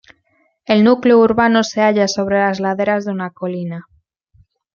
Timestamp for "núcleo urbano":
0.83-1.63